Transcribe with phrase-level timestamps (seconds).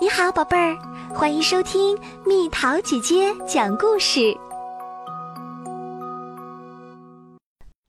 [0.00, 0.78] 你好，宝贝儿，
[1.14, 4.34] 欢迎收听蜜桃姐姐讲故事。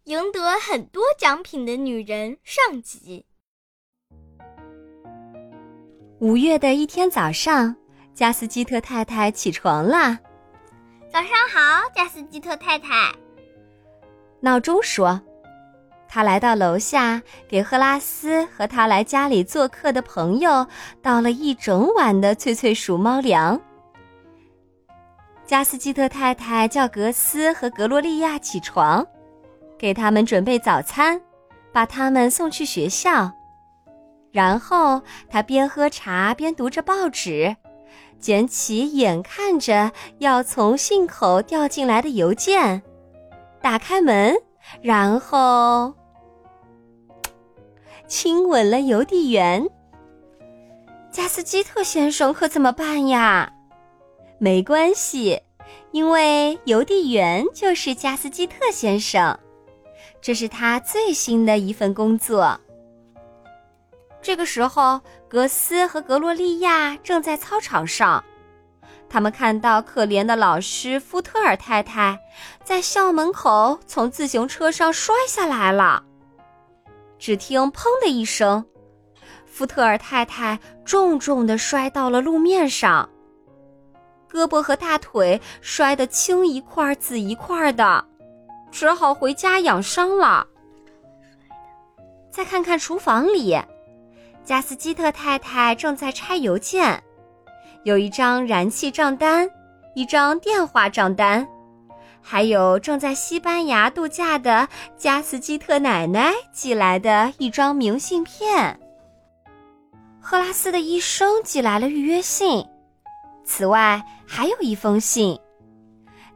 [0.04, 3.26] 赢得很多奖品的女人上集。
[6.20, 7.74] 五月的一天早上，
[8.14, 10.20] 加斯基特太太起床啦。
[11.10, 13.10] 早上好，加斯基特太太。
[14.42, 15.22] 闹钟说。
[16.14, 20.68] 他来到楼下，给赫拉斯和他来家里做客的朋友
[21.02, 23.58] 倒了一整碗的脆脆鼠猫粮。
[25.46, 29.08] 加斯基特太太叫格斯和格洛利亚起床，
[29.80, 31.22] 给他们准备早餐，
[31.72, 33.32] 把他们送去学校。
[34.34, 37.56] 然后他边喝茶边读着报纸，
[38.20, 42.82] 捡起眼看着要从信口掉进来的邮件，
[43.62, 44.36] 打开门，
[44.82, 45.94] 然后。
[48.12, 49.66] 亲吻了邮递员。
[51.14, 53.50] 加斯基特先生可怎么办呀？
[54.38, 55.42] 没关系，
[55.92, 59.40] 因为邮递员就是加斯基特先生，
[60.22, 62.60] 这是他最新的一份工作。
[64.22, 68.22] 这个时候，格斯和格洛利亚正在操场上，
[69.08, 72.20] 他们看到可怜的老师福特尔太太
[72.66, 76.04] 在校门口从自行车上摔下来了。
[77.22, 78.66] 只听“砰”的一声，
[79.46, 83.08] 福特尔太太重重的摔到了路面上，
[84.28, 88.04] 胳膊和大腿摔得青一块紫一块的，
[88.72, 90.48] 只好回家养伤了。
[92.32, 93.56] 再看看厨房里，
[94.44, 97.04] 加斯基特太太正在拆邮件，
[97.84, 99.48] 有一张燃气账单，
[99.94, 101.48] 一张电话账单。
[102.22, 108.80] 还有正在西班牙度假的加斯基特奶奶寄来的一张明信片。
[110.20, 112.66] 赫拉斯的医生寄来了预约信。
[113.44, 115.38] 此外，还有一封信。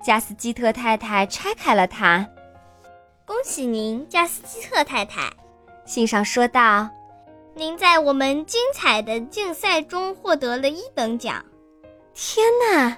[0.03, 2.27] 加斯基特太太拆开了它。
[3.25, 5.31] 恭喜您，加斯基特太太。
[5.85, 6.89] 信上说道
[7.55, 11.43] ：“您在我们精彩的竞赛中获得了一等奖。”
[12.13, 12.97] 天哪！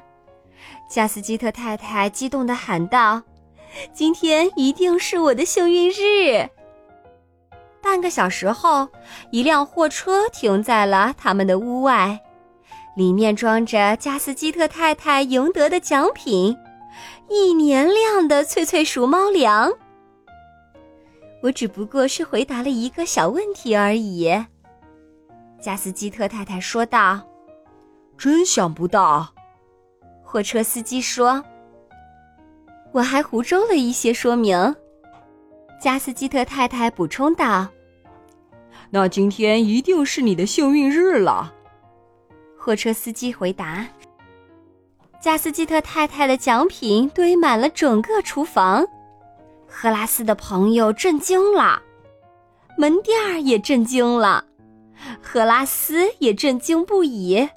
[0.89, 3.21] 加斯基特太太激动地喊道
[3.93, 6.49] ：“今天一定是我的幸运日！”
[7.83, 8.87] 半个小时后，
[9.31, 12.19] 一辆货车停在了他们的屋外，
[12.95, 16.57] 里面装着加斯基特太太赢得的奖品——
[17.29, 19.71] 一年量的脆脆鼠猫粮。
[21.43, 24.33] 我只不过是回答了一个小问题而已，
[25.61, 27.21] 加斯基特太太说道
[28.17, 29.33] ：“真想不到。”
[30.29, 31.41] 货车司机说
[32.91, 34.75] ：“我还胡诌了一些说明。”
[35.81, 37.65] 加斯基特太太补充道
[38.91, 41.53] ：“那今天一定是你的幸运日了。”
[42.59, 43.87] 货车司机回答。
[45.21, 48.85] 加斯基特太太的奖品堆满了整个厨房，
[49.65, 51.81] 赫拉斯的朋友震惊了，
[52.77, 54.43] 门店儿也震惊了，
[55.21, 57.47] 赫拉斯也震惊不已。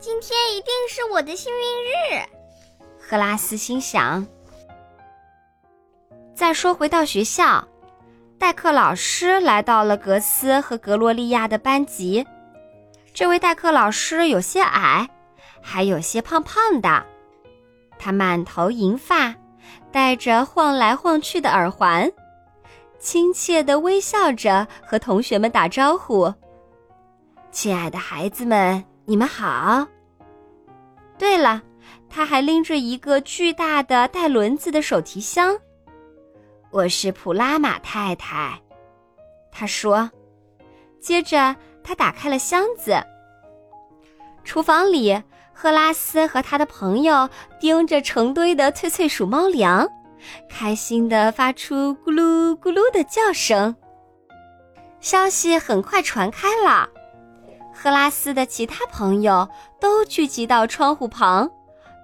[0.00, 2.24] 今天一定是我的幸运日，
[2.98, 4.26] 赫拉斯心想。
[6.34, 7.62] 再说回到学校，
[8.38, 12.26] 代课老师来到了格斯和格洛利亚的班级。
[13.12, 15.06] 这位代课老师有些矮，
[15.60, 17.04] 还有些胖胖的。
[17.98, 19.34] 他满头银发，
[19.92, 22.10] 戴着晃来晃去的耳环，
[22.98, 26.32] 亲切地微笑着和同学们打招呼
[27.52, 29.88] ：“亲爱的孩子们。”你们好。
[31.18, 31.60] 对了，
[32.08, 35.58] 他还拎着一个巨大的带轮子的手提箱。
[36.70, 38.62] 我是普拉玛太太，
[39.50, 40.08] 他说。
[41.00, 43.04] 接着，他打开了箱子。
[44.44, 45.20] 厨房里，
[45.52, 47.28] 赫拉斯和他的朋友
[47.58, 49.88] 盯着成堆的脆脆鼠猫粮，
[50.48, 53.74] 开心地发出咕噜咕噜的叫声。
[55.00, 56.88] 消息很快传开了。
[57.82, 59.48] 赫拉斯的其他朋友
[59.80, 61.50] 都聚集到窗户旁，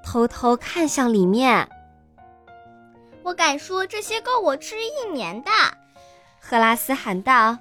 [0.03, 1.69] 偷偷看向里面。
[3.23, 5.51] 我敢说，这些够我吃一年的。
[6.41, 7.59] 赫拉斯喊道：“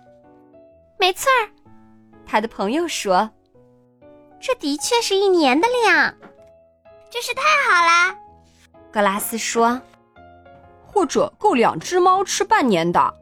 [0.98, 1.52] 没错儿。”
[2.26, 3.30] 他的朋友说
[4.40, 6.16] ：“这的确是一年的量，
[7.10, 8.16] 真是太好啦。”
[8.94, 9.82] 格拉斯说
[10.88, 13.14] ：“或者够两只猫吃半年的。”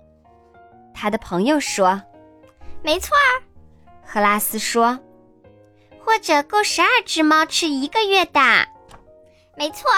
[0.93, 1.99] 他的朋友说
[2.83, 3.41] ：“没错儿。”
[4.13, 4.99] 赫拉斯说
[6.05, 8.39] ：“或者够十二只猫吃一个月的，
[9.57, 9.89] 没错。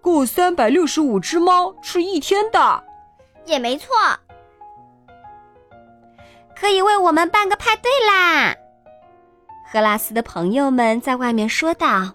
[0.00, 2.82] 够三百六十五只猫吃一天的，
[3.44, 3.94] 也没错。
[6.58, 8.52] 可以为我们办个派对啦！”
[9.70, 12.12] 赫拉斯的朋友们在外面说道。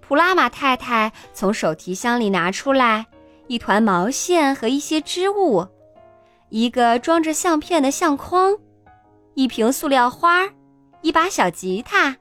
[0.00, 3.06] 普拉玛太太从手提箱里拿出来
[3.46, 5.64] 一团毛线和一些织物，
[6.48, 8.56] 一个装着相片的相框，
[9.34, 10.48] 一瓶塑料花，
[11.02, 12.16] 一把小吉他，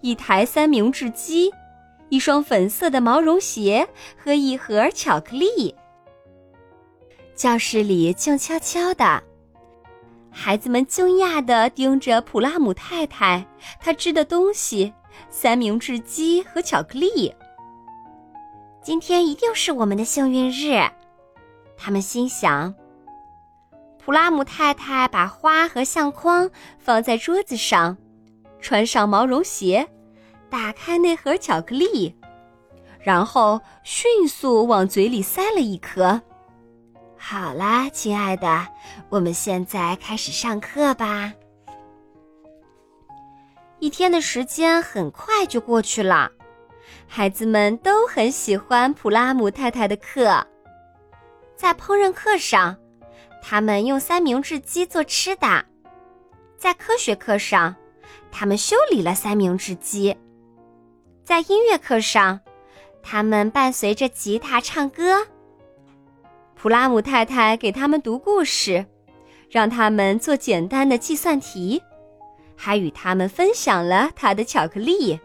[0.00, 1.50] 一台三明治机，
[2.08, 5.74] 一双粉色的毛绒鞋和一盒巧克力。
[7.34, 9.22] 教室里静悄悄的，
[10.30, 13.44] 孩子们惊讶地盯着普拉姆太太，
[13.80, 14.92] 她织的东西。
[15.30, 17.32] 三明治机和巧克力。
[18.82, 20.82] 今天一定是我们的幸运日，
[21.76, 22.74] 他们心想。
[24.04, 27.96] 普拉姆太太把花和相框放在桌子上，
[28.60, 29.88] 穿上毛绒鞋，
[30.50, 32.14] 打开那盒巧克力，
[33.00, 36.20] 然后迅速往嘴里塞了一颗。
[37.16, 38.68] 好啦，亲爱的，
[39.08, 41.32] 我们现在开始上课吧。
[43.78, 46.30] 一天的时间很快就过去了，
[47.06, 50.46] 孩子们都很喜欢普拉姆太太的课。
[51.56, 52.76] 在烹饪课上，
[53.46, 55.62] 他们用三明治机做吃的；
[56.56, 57.76] 在科学课上，
[58.32, 60.16] 他们修理了三明治机；
[61.22, 62.40] 在音乐课上，
[63.02, 65.26] 他们伴随着吉他唱歌。
[66.54, 68.82] 普拉姆太太给他们读故事，
[69.50, 71.82] 让他们做简单的计算题。
[72.56, 75.20] 还与他们分享了他的巧克力。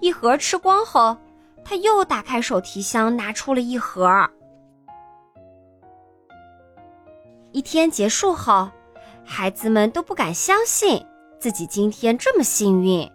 [0.00, 1.14] 一盒吃光后，
[1.62, 4.26] 他又打开手提箱，拿出了一盒。
[7.56, 8.70] 一天结束后，
[9.24, 11.02] 孩子们都不敢相信
[11.38, 13.10] 自己今天这么幸运。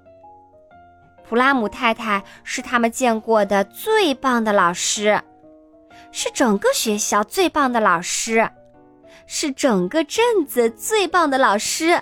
[1.24, 5.22] 普拉姆太太是他们见过的最棒的老师，
[6.12, 8.50] 是整个学校最棒的老师，
[9.28, 12.02] 是整个镇子最棒的老师。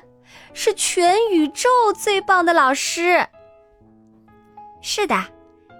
[0.53, 3.27] 是全宇宙最棒的老师。
[4.79, 5.25] 是的，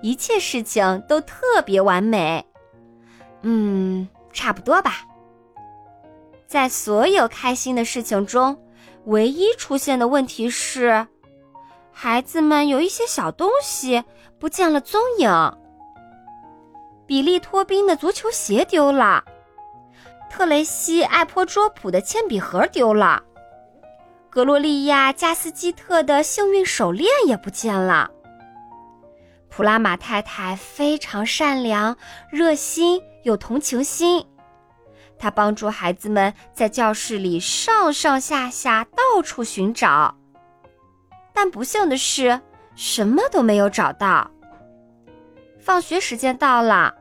[0.01, 2.45] 一切事情都特别完美。
[3.44, 5.05] 嗯，差不多吧。
[6.50, 8.57] 在所有开心的事情中，
[9.06, 11.06] 唯一出现的问题是，
[11.92, 14.04] 孩子们有一些小东西
[14.40, 15.30] 不见了踪影。
[17.06, 19.24] 比利托宾的足球鞋丢了，
[20.28, 23.22] 特雷西爱泼卓普的铅笔盒丢了。
[24.31, 28.10] 格洛利亚·加斯基特的幸运手链也不见了。
[29.50, 31.96] 普拉玛太太非常善良、
[32.31, 34.25] 热心、有同情心，
[35.19, 40.16] 他帮助孩子们在教室里上上下下到处寻找。
[41.33, 42.42] 但不幸的是，
[42.75, 44.31] 什么都没有找到。
[45.60, 46.95] 放学时间到了，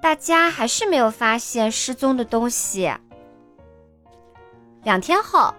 [0.00, 2.92] 大家还是没有发现失踪的东西。
[4.82, 5.52] 两天后。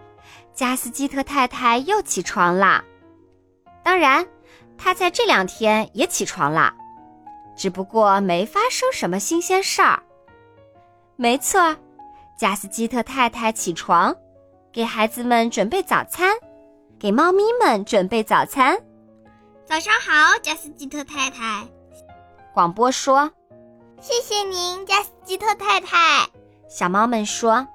[0.54, 2.84] 加斯基特太太又起床了，
[3.84, 4.26] 当然，
[4.76, 6.74] 她在这两天也起床了，
[7.56, 10.02] 只不过没发生什么新鲜事儿。
[11.16, 11.76] 没错，
[12.38, 14.16] 加斯基特太太起床，
[14.72, 16.36] 给孩子们准备早餐，
[17.00, 18.80] 给猫咪们准备早餐。
[19.66, 21.68] 早上好，加斯基特太太。
[22.54, 23.32] 广播说
[24.00, 26.28] ：“谢谢您，加斯基特太太。”
[26.70, 27.68] 小猫们说：“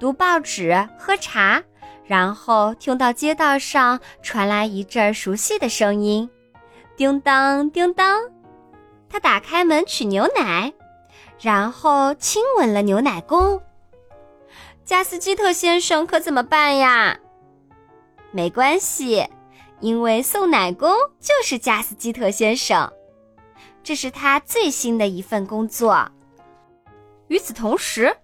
[0.00, 1.62] 读报纸，喝茶。”
[2.06, 6.28] 然后听到街道上传来一阵熟悉的声音，
[6.96, 8.22] 叮当叮当。
[9.08, 10.72] 他打开门取牛奶，
[11.40, 13.60] 然后亲吻了牛奶工。
[14.84, 17.18] 加斯基特先生可怎么办呀？
[18.32, 19.26] 没关系，
[19.80, 22.92] 因为送奶工就是加斯基特先生，
[23.82, 26.10] 这是他最新的一份工作。
[27.28, 28.16] 与此同时，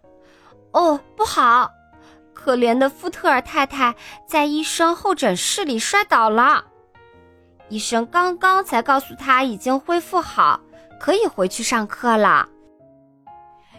[0.73, 1.71] 哦，不好。
[2.35, 3.95] 可怜的福特尔太太
[4.29, 6.65] 在医生候诊室里摔倒了，
[7.69, 10.61] 医生刚刚才告诉她已经恢复好，
[11.01, 12.49] 可以回去上课了。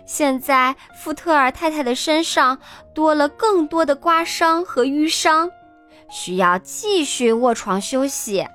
[0.07, 2.57] 现在富特尔太太的身上
[2.95, 5.51] 多了更多的刮伤和淤伤，
[6.09, 8.47] 需要继续卧床休息。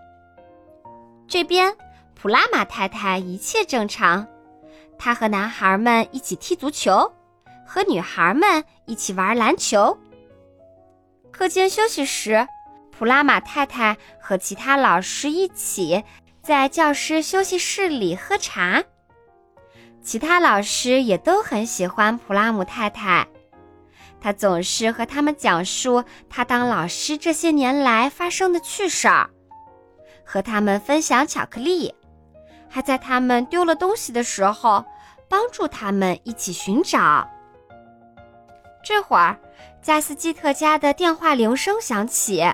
[1.28, 1.76] 这边
[2.14, 4.26] 普拉玛太太一切正常，
[4.98, 7.12] 她和男孩们一起踢足球。
[7.64, 9.96] 和女孩们一起玩篮球。
[11.30, 12.46] 课间休息时，
[12.90, 16.04] 普拉玛太太和其他老师一起
[16.42, 18.82] 在教师休息室里喝茶。
[20.02, 23.26] 其他老师也都很喜欢普拉姆太太，
[24.20, 29.30] 她总是和他们讲述她当老师这些年来发生的趣事儿，
[30.24, 31.94] 和他们分享巧克力，
[32.68, 34.84] 还在他们丢了东西的时候
[35.28, 37.28] 帮助他们一起寻找。
[38.84, 39.38] 这会儿，
[39.80, 42.44] 加斯基特家的电话铃声响起。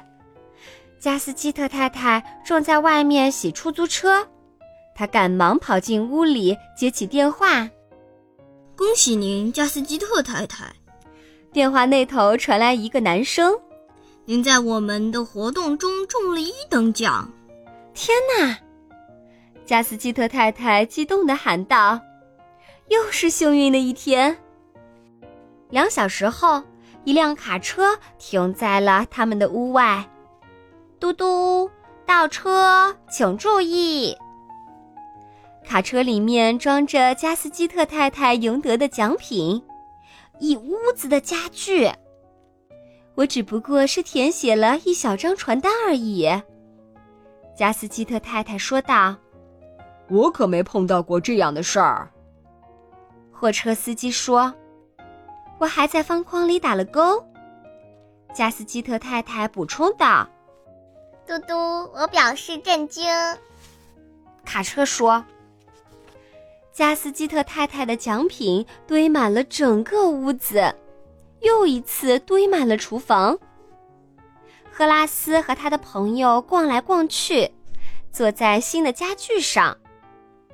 [1.01, 4.29] 加斯基特太太正在外面洗出租车，
[4.99, 7.71] 她赶忙跑进屋里接起电话
[8.77, 10.65] ：“恭喜您，加斯基特太太。”
[11.55, 13.57] 电话那头传来一个男声
[14.27, 17.31] ：“您在我们的活动中中了一等奖！”
[17.95, 18.59] 天哪！
[19.65, 22.01] 加斯基特太太激动地喊道
[22.91, 24.37] ：“又是幸运的一天！”
[25.71, 26.61] 两小时后，
[27.05, 30.05] 一辆卡车停在了他们的屋外。
[30.99, 31.71] 嘟嘟，
[32.05, 34.17] 倒车，请注意！
[35.69, 39.63] 卡车里面装着加斯基特太太赢得的奖品，
[40.41, 41.87] 一屋子的家具。
[43.15, 46.27] 我只不过是填写了一小张传单而已。
[47.55, 49.15] 加斯基特太太说道。
[50.09, 52.11] 我可没碰到过这样的事儿。
[53.31, 54.55] 货车司机说
[55.61, 57.23] ：“我还在方框里打了勾。”
[58.33, 60.27] 加斯基特太太补充道
[61.29, 61.55] ：“嘟嘟，
[61.95, 63.07] 我表示震惊。”
[64.47, 65.23] 卡车说
[66.79, 70.73] ：“加斯基特太太的奖品堆满了整个屋子，
[71.41, 73.37] 又一次堆满了厨房。”
[74.71, 77.51] 赫拉斯和他的朋友逛来逛去，
[78.13, 79.77] 坐在新的家具上。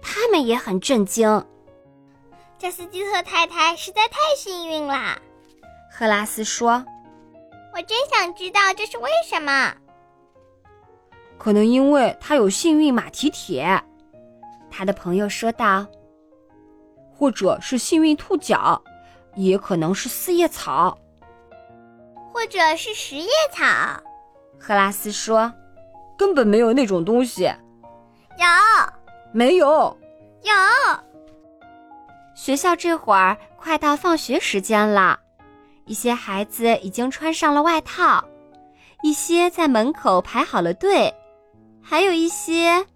[0.00, 1.44] 他们也很震惊。
[2.56, 5.18] 加斯基特太太实在太幸运啦，
[5.92, 6.82] 赫拉斯说
[7.76, 9.74] ：“我真想知道这是为什么。”
[11.36, 13.78] 可能因为他有幸运马蹄铁，
[14.70, 15.86] 他的朋友说道
[17.16, 18.82] ：“或者是幸运兔角，
[19.36, 20.98] 也可能是四叶草，
[22.32, 23.64] 或者是十叶草。”
[24.58, 25.52] 赫拉斯说
[26.18, 27.44] ：“根本没有那种东西。”
[28.36, 28.46] 有。
[29.32, 29.96] 没有，
[30.42, 30.52] 有。
[32.36, 35.18] 学校这会儿快到放学时间了，
[35.86, 38.24] 一些孩子已经穿上了外套，
[39.02, 41.12] 一些在门口排好了队，
[41.82, 42.86] 还有一些，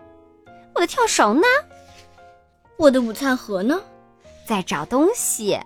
[0.74, 1.46] 我的跳绳呢？
[2.76, 3.80] 我的午餐盒呢？
[4.48, 5.60] 在找东西。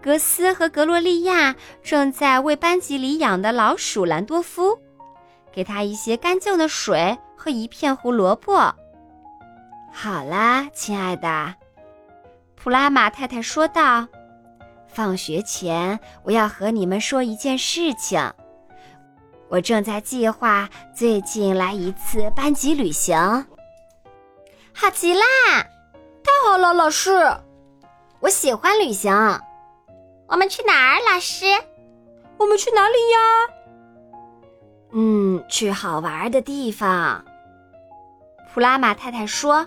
[0.00, 4.78] 格斯和格洛利亚正在为班级里养的老鼠兰多夫，
[5.52, 8.74] 给他一些干净的水和一片胡萝卜。
[9.92, 11.54] 好啦，亲爱的，
[12.54, 14.08] 普拉玛太太说道
[14.88, 18.18] ：“放学前，我要和你们说一件事情。
[19.48, 23.14] 我正在计划最近来一次班级旅行。
[24.72, 25.22] 好极啦！
[26.26, 27.12] 太好了，老师，
[28.18, 29.12] 我喜欢旅行。
[30.26, 31.46] 我们去哪儿，老师？
[32.36, 33.18] 我们去哪里呀？
[34.92, 37.24] 嗯，去好玩的地方。”
[38.52, 39.64] 普拉玛太太说。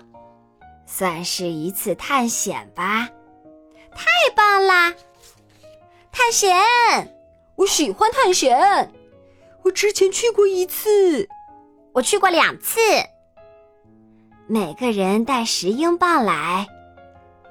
[0.84, 3.08] 算是一次探险吧，
[3.94, 4.92] 太棒啦！
[6.10, 6.52] 探险，
[7.54, 8.92] 我喜欢探险。
[9.62, 11.28] 我之前去过一次，
[11.92, 12.80] 我去过两次。
[14.52, 16.66] 每个人带十英镑来，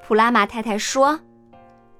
[0.06, 1.18] 普拉玛太太说：“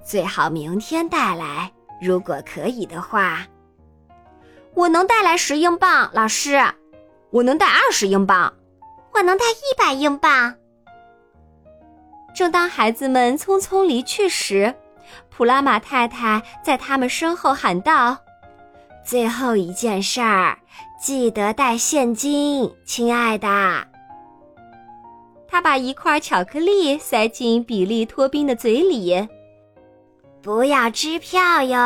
[0.04, 3.48] 最好明天带来，如果可以的话。”
[4.76, 6.62] 我能带来十英镑，老师。
[7.30, 8.54] 我能带二十英镑，
[9.14, 10.54] 我能带一百英镑。
[12.36, 14.76] 正当孩子们匆匆离去时，
[15.30, 18.18] 普拉玛太太在他们身后喊道
[19.08, 20.60] ：“最后一件事儿，
[21.02, 23.88] 记得带现金，亲爱的。”
[25.50, 29.28] 他把一块巧克力塞进比利托宾的嘴里。
[30.42, 31.78] “不要支票哟。”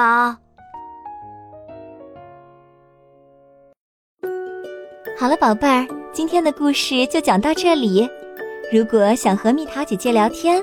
[5.17, 8.09] 好了，宝贝儿，今天的故事就讲到这里。
[8.71, 10.61] 如果想和蜜桃姐姐聊天，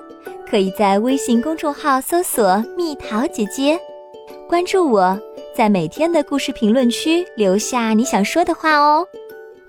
[0.49, 3.80] 可以在微信公众号搜索“蜜桃姐姐”，
[4.49, 5.19] 关注我，
[5.54, 9.07] 在每天的故事评论区留下你想说的话哦。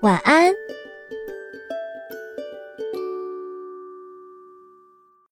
[0.00, 0.52] 晚安。